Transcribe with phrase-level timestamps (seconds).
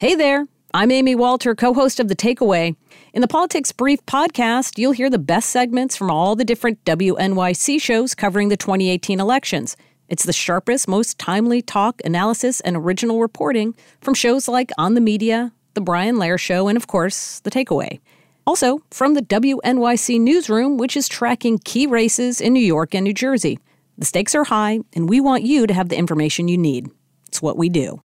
[0.00, 0.46] Hey there.
[0.72, 2.76] I'm Amy Walter, co host of The Takeaway.
[3.14, 7.82] In the Politics Brief podcast, you'll hear the best segments from all the different WNYC
[7.82, 9.76] shows covering the 2018 elections.
[10.08, 15.00] It's the sharpest, most timely talk, analysis, and original reporting from shows like On the
[15.00, 17.98] Media, The Brian Lehrer Show, and of course, The Takeaway.
[18.46, 23.12] Also, from the WNYC Newsroom, which is tracking key races in New York and New
[23.12, 23.58] Jersey.
[23.98, 26.88] The stakes are high, and we want you to have the information you need.
[27.26, 28.00] It's what we do.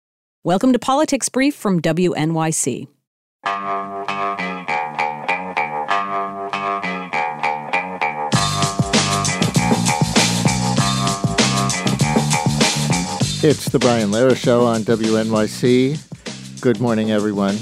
[0.44, 2.88] Welcome to Politics Brief from WNYC.
[13.44, 16.59] It's the Brian Lehrer Show on WNYC.
[16.59, 17.59] Good morning, everyone.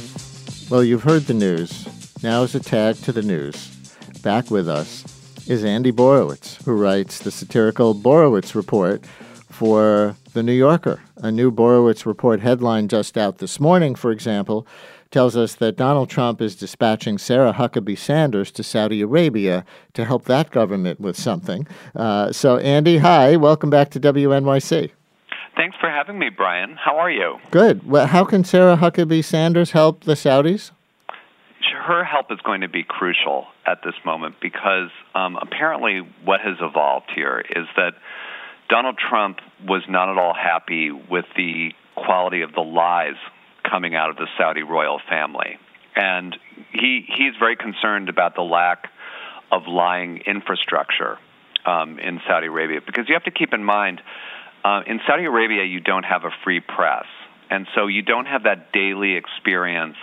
[0.70, 1.86] Well, you've heard the news.
[2.24, 3.76] Now is a tag to the news.
[4.24, 5.04] Back with us
[5.50, 9.06] is Andy Borowitz, who writes the satirical Borowitz Report
[9.50, 11.02] for The New Yorker.
[11.22, 14.66] A new Borowitz Report headline just out this morning, for example,
[15.12, 20.24] tells us that Donald Trump is dispatching Sarah Huckabee Sanders to Saudi Arabia to help
[20.26, 21.68] that government with something.
[21.94, 23.36] Uh, so, Andy, hi.
[23.36, 24.92] Welcome back to WNYC.
[25.58, 26.78] Thanks for having me, Brian.
[26.78, 27.38] How are you?
[27.52, 27.86] Good.
[27.86, 30.72] Well, how can Sarah Huckabee Sanders help the Saudis?
[31.90, 36.56] her help is going to be crucial at this moment because um, apparently what has
[36.62, 37.94] evolved here is that
[38.70, 43.18] Donald Trump was not at all happy with the quality of the lies
[43.70, 45.58] coming out of the Saudi royal family.
[45.96, 46.36] And
[46.72, 48.90] he, he's very concerned about the lack
[49.52, 51.18] of lying infrastructure
[51.66, 54.02] um, in Saudi Arabia because you have to keep in mind
[54.64, 57.06] uh, in Saudi Arabia, you don't have a free press.
[57.50, 59.96] And so you don't have that daily experience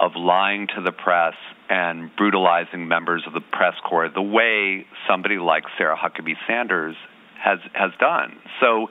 [0.00, 1.34] of lying to the press
[1.70, 6.96] and brutalizing members of the press corps the way somebody like Sarah Huckabee Sanders
[7.42, 8.36] has has done.
[8.60, 8.88] So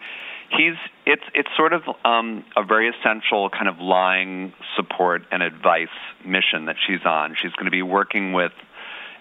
[0.50, 5.88] he's it's it's sort of um, a very essential kind of lying support and advice
[6.26, 7.36] mission that she's on.
[7.42, 8.52] She's going to be working with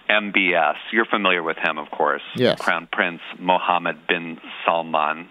[0.08, 0.76] MBS.
[0.92, 2.22] You're familiar with him, of course.
[2.34, 2.60] Yes.
[2.60, 5.28] Crown Prince Mohammed bin Salman.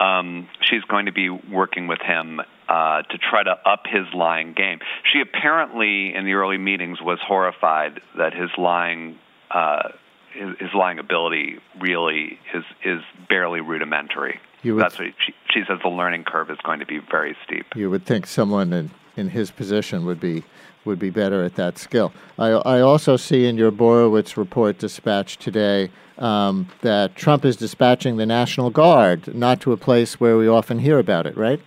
[0.00, 4.54] Um, she's going to be working with him uh, to try to up his lying
[4.54, 4.78] game.
[5.12, 9.18] She apparently, in the early meetings, was horrified that his lying.
[9.50, 9.90] Uh,
[10.32, 14.40] his, his lying ability really is is barely rudimentary.
[14.62, 15.78] That's what she, she says.
[15.82, 17.66] The learning curve is going to be very steep.
[17.74, 20.44] You would think someone in, in his position would be
[20.84, 22.12] would be better at that skill.
[22.38, 28.16] I, I also see in your Borowitz report dispatched today um, that Trump is dispatching
[28.16, 31.60] the National Guard, not to a place where we often hear about it, right?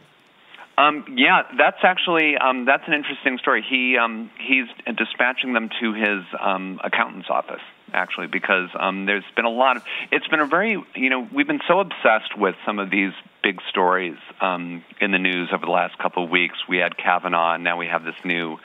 [0.78, 3.64] Um, yeah, that's actually um, that's an interesting story.
[3.68, 4.66] He um, he's
[4.98, 7.62] dispatching them to his um, accountant's office
[7.94, 11.48] actually because um, there's been a lot of it's been a very you know we've
[11.48, 13.12] been so obsessed with some of these
[13.44, 16.56] big stories um, in the news over the last couple of weeks.
[16.68, 18.58] We had Kavanaugh, and now we have this new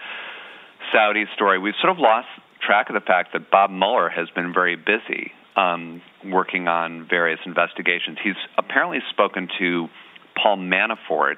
[0.93, 1.59] Saudi story.
[1.59, 2.29] We've sort of lost
[2.61, 7.41] track of the fact that Bob Mueller has been very busy um, working on various
[7.45, 8.19] investigations.
[8.23, 9.89] He's apparently spoken to
[10.41, 11.37] Paul Manafort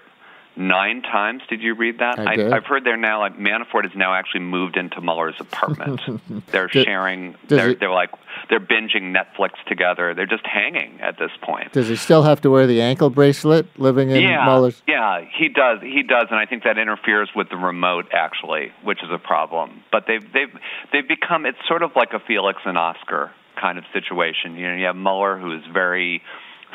[0.57, 1.43] nine times.
[1.49, 2.19] Did you read that?
[2.19, 2.53] I did.
[2.53, 6.01] I, have heard they're now like Manafort has now actually moved into Mueller's apartment.
[6.49, 7.33] they're sharing.
[7.33, 8.11] does They're, he- they're like
[8.49, 10.15] they're binging Netflix together.
[10.15, 11.73] They're just hanging at this point.
[11.73, 14.83] Does he still have to wear the ankle bracelet living in yeah, Mueller's?
[14.87, 15.81] yeah, he does.
[15.83, 19.83] He does, and I think that interferes with the remote actually, which is a problem.
[19.93, 20.55] But they've they've
[20.93, 21.47] they've become.
[21.47, 24.57] It's sort of like a Felix and Oscar kind of situation.
[24.57, 26.23] You know, you have Mueller who is very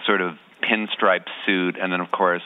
[0.05, 2.43] sort of pinstripe suit, and then of course.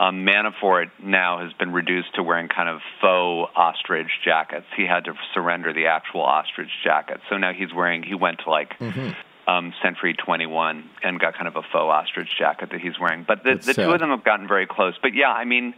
[0.00, 4.64] Um, Manafort now has been reduced to wearing kind of faux ostrich jackets.
[4.74, 8.02] He had to surrender the actual ostrich jacket, so now he's wearing.
[8.02, 9.10] He went to like Mm-hmm.
[9.46, 13.26] um, Century 21 and got kind of a faux ostrich jacket that he's wearing.
[13.28, 14.94] But the, the two of them have gotten very close.
[15.02, 15.74] But yeah, I mean,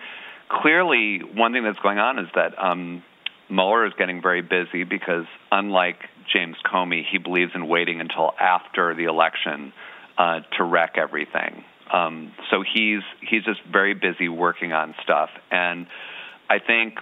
[0.48, 3.02] clearly one thing that's going on is that um,
[3.50, 5.96] Mueller is getting very busy because unlike
[6.32, 9.72] James Comey, he believes in waiting until after the election
[10.16, 11.64] uh, to wreck everything.
[11.92, 15.86] Um, so he's he's just very busy working on stuff, and
[16.48, 16.94] I think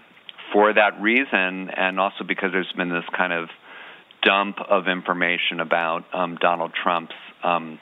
[0.53, 3.49] for that reason, and also because there's been this kind of
[4.23, 7.79] dump of information about um, Donald Trump's um,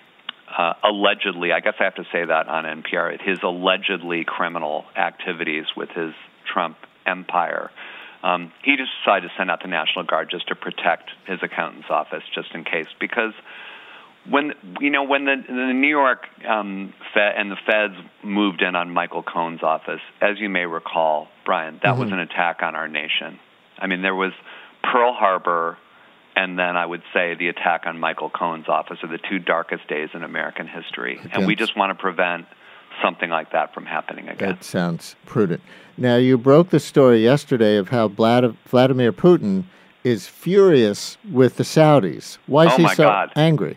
[0.56, 5.66] uh, allegedly, I guess I have to say that on NPR, his allegedly criminal activities
[5.76, 6.14] with his
[6.52, 7.70] Trump empire.
[8.22, 11.88] Um, he just decided to send out the National Guard just to protect his accountant's
[11.90, 13.32] office, just in case, because
[14.30, 18.74] when you know when the, the New York um, Fed and the Feds moved in
[18.74, 22.88] on Michael Cohen's office, as you may recall, Brian, that was an attack on our
[22.88, 23.38] nation.
[23.78, 24.32] I mean, there was
[24.82, 25.78] Pearl Harbor,
[26.36, 29.88] and then I would say the attack on Michael Cohen's office are the two darkest
[29.88, 32.46] days in American history, and we just want to prevent
[33.02, 34.48] something like that from happening again.
[34.48, 35.60] That sounds prudent.
[35.96, 39.64] Now, you broke the story yesterday of how Vladimir Putin
[40.04, 42.38] is furious with the Saudis.
[42.46, 43.32] Why is oh he so God.
[43.36, 43.76] angry?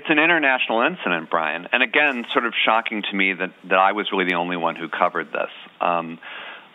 [0.00, 1.68] It's an international incident, Brian.
[1.72, 4.74] And again, sort of shocking to me that, that I was really the only one
[4.74, 5.50] who covered this.
[5.78, 6.18] Um,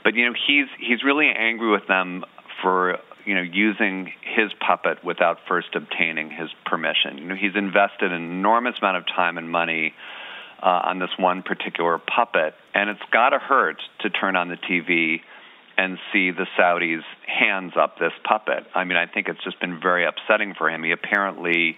[0.04, 2.24] but, you know, he's, he's really angry with them
[2.62, 7.18] for you know using his puppet without first obtaining his permission.
[7.18, 9.96] You know, he's invested an enormous amount of time and money
[10.62, 14.58] uh, on this one particular puppet, and it's got to hurt to turn on the
[14.58, 15.22] TV
[15.78, 18.66] and see the Saudis hands up this puppet.
[18.76, 20.84] I mean, I think it's just been very upsetting for him.
[20.84, 21.78] He apparently,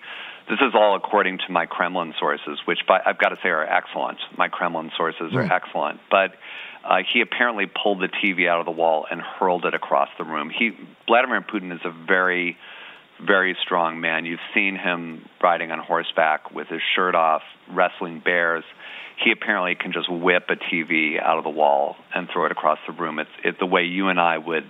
[0.49, 3.65] this is all according to my Kremlin sources, which by, I've got to say are
[3.65, 4.19] excellent.
[4.37, 5.51] My Kremlin sources are mm.
[5.51, 6.31] excellent, but
[6.83, 10.23] uh, he apparently pulled the TV out of the wall and hurled it across the
[10.23, 10.49] room.
[10.49, 10.71] He
[11.07, 12.57] Vladimir Putin is a very
[13.25, 14.25] very strong man.
[14.25, 17.41] You've seen him riding on horseback with his shirt off,
[17.71, 18.63] wrestling bears.
[19.23, 22.77] He apparently can just whip a TV out of the wall and throw it across
[22.85, 23.19] the room.
[23.19, 24.65] It's it, the way you and I would,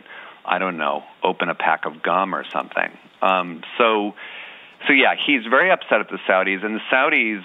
[0.46, 2.98] I don't know, open a pack of gum or something.
[3.22, 4.14] Um, so,
[4.86, 7.44] so yeah, he's very upset at the Saudis, and the Saudis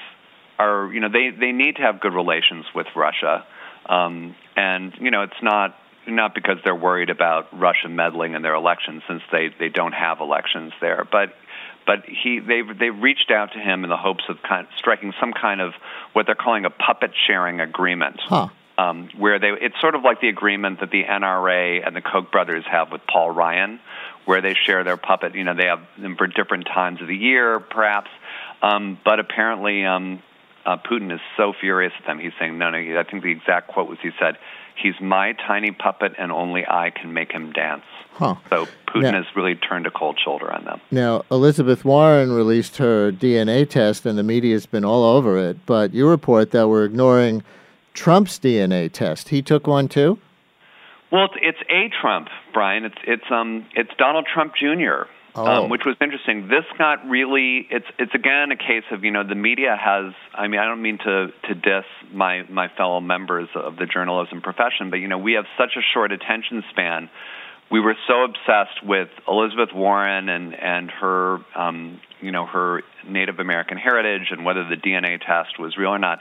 [0.59, 3.45] are, you know, they they need to have good relations with Russia.
[3.87, 5.75] Um, and you know, it's not
[6.07, 10.21] not because they're worried about Russia meddling in their elections, since they they don't have
[10.21, 11.35] elections there, but
[11.87, 15.13] but he they've they've reached out to him in the hopes of kind of striking
[15.21, 15.73] some kind of
[16.13, 18.21] what they're calling a puppet sharing agreement.
[18.21, 18.49] Huh.
[18.79, 22.33] Um, where they it's sort of like the agreement that the NRA and the Koch
[22.33, 23.81] brothers have with Paul Ryan,
[24.25, 25.35] where they share their puppet.
[25.35, 28.11] You know, they have them for different times of the year, perhaps.
[28.63, 30.23] Um, but apparently, um,
[30.65, 32.19] uh, Putin is so furious at them.
[32.19, 32.79] He's saying, no, no.
[32.79, 34.39] I think the exact quote was he said,
[34.77, 37.85] "He's my tiny puppet, and only I can make him dance."
[38.15, 38.37] Huh.
[38.51, 40.81] So Putin now, has really turned a cold shoulder on them.
[40.91, 45.65] Now, Elizabeth Warren released her DNA test, and the media's been all over it.
[45.67, 47.43] But you report that we're ignoring
[47.95, 49.29] Trump's DNA test.
[49.29, 50.19] He took one too.
[51.11, 52.85] Well, it's, it's a Trump, Brian.
[52.85, 55.09] It's it's um it's Donald Trump Jr.
[55.35, 55.65] Um, oh.
[55.65, 56.49] um, which was interesting.
[56.49, 60.13] This got really it's it's again a case of you know the media has.
[60.35, 64.43] I mean, I don't mean to to diss my my fellow members of the journalism
[64.43, 67.11] profession, but you know we have such a short attention span.
[67.71, 73.39] We were so obsessed with Elizabeth Warren and and her um, you know her Native
[73.39, 76.21] American heritage and whether the DNA test was real or not.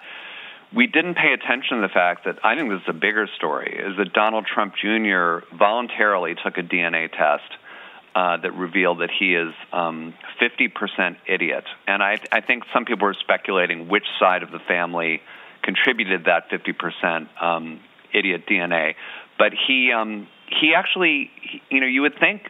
[0.74, 3.78] We didn't pay attention to the fact that I think this is a bigger story:
[3.78, 5.46] is that Donald Trump Jr.
[5.56, 7.52] voluntarily took a DNA test
[8.16, 11.64] uh, that revealed that he is um, 50% idiot.
[11.88, 15.22] And I, I think some people are speculating which side of the family
[15.64, 17.80] contributed that 50% um,
[18.14, 18.96] idiot DNA.
[19.38, 21.32] But he, um, he actually,
[21.70, 22.50] you know, you would think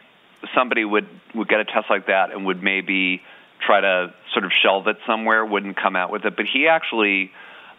[0.54, 3.22] somebody would, would get a test like that and would maybe
[3.64, 6.34] try to sort of shelve it somewhere, wouldn't come out with it.
[6.36, 7.30] But he actually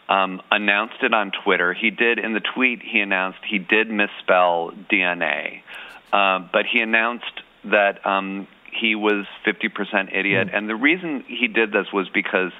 [0.10, 1.74] um, announced it on Twitter.
[1.74, 5.62] He did, in the tweet, he announced he did misspell DNA.
[6.12, 8.48] Uh, but he announced that um,
[8.80, 10.48] he was 50% idiot.
[10.48, 10.58] Mm.
[10.58, 12.52] And the reason he did this was because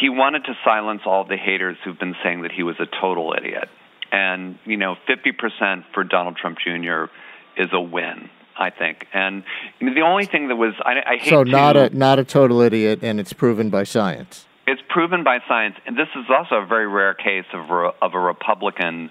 [0.00, 3.34] he wanted to silence all the haters who've been saying that he was a total
[3.36, 3.68] idiot.
[4.10, 7.04] And, you know, 50% for Donald Trump Jr.
[7.56, 8.30] is a win.
[8.54, 9.44] I think, and
[9.80, 12.60] the only thing that was I, I hate so not to, a not a total
[12.60, 14.46] idiot, and it's proven by science.
[14.66, 17.70] It's proven by science, and this is also a very rare case of
[18.00, 19.10] of a Republican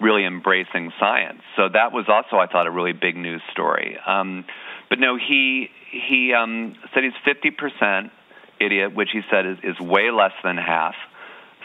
[0.00, 1.40] really embracing science.
[1.56, 3.96] So that was also, I thought, a really big news story.
[4.06, 4.44] Um,
[4.88, 8.12] but no, he he um, said he's fifty percent
[8.60, 10.94] idiot, which he said is, is way less than half.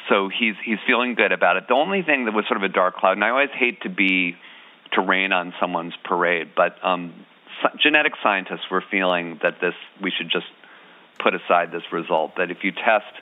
[0.09, 1.65] So he's he's feeling good about it.
[1.67, 3.89] The only thing that was sort of a dark cloud, and I always hate to
[3.89, 4.35] be
[4.93, 7.13] to rain on someone's parade, but um,
[7.81, 10.47] genetic scientists were feeling that this we should just
[11.21, 12.33] put aside this result.
[12.37, 13.13] That if you test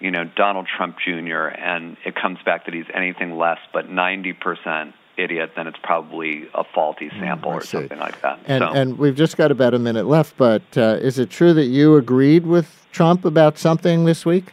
[0.00, 4.92] you know, Donald Trump Jr., and it comes back that he's anything less but 90%
[5.16, 8.38] idiot, then it's probably a faulty mm, sample mm, or something like that.
[8.46, 8.68] And, so.
[8.68, 11.96] and we've just got about a minute left, but uh, is it true that you
[11.96, 14.52] agreed with Trump about something this week?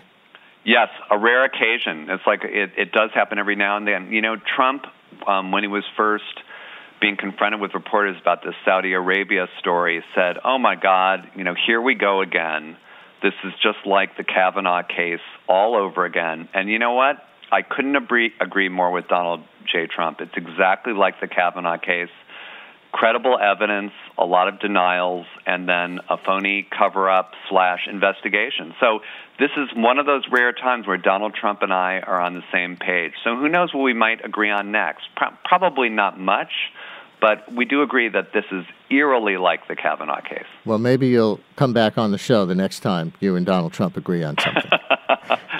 [0.65, 2.09] Yes, a rare occasion.
[2.09, 4.13] It's like it, it does happen every now and then.
[4.13, 4.85] You know, Trump,
[5.27, 6.39] um, when he was first
[7.03, 11.53] being confronted with reporters about this Saudi Arabia story, said, "Oh my God, you know,
[11.53, 12.77] here we go again."
[13.21, 15.19] This is just like the Kavanaugh case
[15.49, 16.47] all over again.
[16.53, 17.17] And you know what?
[17.51, 19.87] I couldn't agree, agree more with Donald J.
[19.87, 20.21] Trump.
[20.21, 22.09] It's exactly like the Kavanaugh case
[22.93, 28.73] credible evidence, a lot of denials, and then a phony cover up slash investigation.
[28.79, 28.99] So
[29.39, 32.43] this is one of those rare times where Donald Trump and I are on the
[32.53, 33.13] same page.
[33.23, 35.05] So who knows what we might agree on next?
[35.17, 36.51] Pro- probably not much,
[37.23, 40.43] but we do agree that this is eerily like the Kavanaugh case.
[40.65, 43.95] Well, maybe you'll come back on the show the next time you and Donald Trump
[43.95, 44.69] agree on something.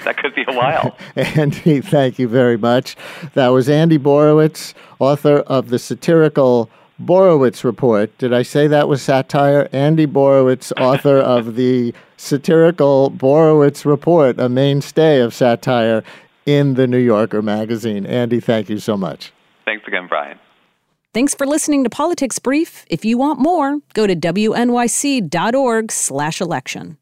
[0.03, 0.97] that could be a while.
[1.15, 2.97] Andy, thank you very much.
[3.33, 6.69] That was Andy Borowitz, author of the satirical
[7.01, 8.15] Borowitz Report.
[8.17, 9.69] Did I say that was satire?
[9.71, 16.03] Andy Borowitz, author of the satirical Borowitz Report, a mainstay of satire
[16.45, 18.05] in the New Yorker magazine.
[18.05, 19.31] Andy, thank you so much.
[19.63, 20.37] Thanks again, Brian.
[21.13, 22.87] Thanks for listening to Politics Brief.
[22.89, 26.91] If you want more, go to wnyc.org/election.